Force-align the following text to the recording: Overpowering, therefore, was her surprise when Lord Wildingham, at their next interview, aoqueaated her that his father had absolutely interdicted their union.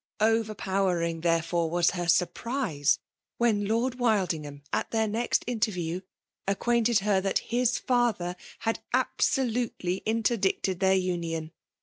Overpowering, 0.21 1.21
therefore, 1.21 1.69
was 1.69 1.91
her 1.91 2.07
surprise 2.07 2.97
when 3.37 3.67
Lord 3.67 3.99
Wildingham, 3.99 4.63
at 4.73 4.89
their 4.89 5.07
next 5.07 5.43
interview, 5.45 6.01
aoqueaated 6.47 7.01
her 7.01 7.21
that 7.21 7.37
his 7.53 7.77
father 7.77 8.35
had 8.61 8.79
absolutely 8.95 9.97
interdicted 9.97 10.79
their 10.79 10.95
union. 10.95 11.51